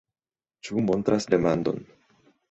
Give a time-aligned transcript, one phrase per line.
[0.69, 1.77] Ĉu montras demandon.